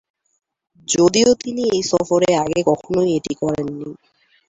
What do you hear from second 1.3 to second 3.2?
তিনি এই সফরে আগে কখনোই